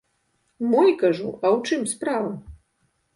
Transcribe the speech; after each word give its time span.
Мой, 0.71 0.87
кажу, 1.01 1.27
а 1.43 1.45
ў 1.57 1.59
чым 1.69 1.81
справа? 1.93 2.33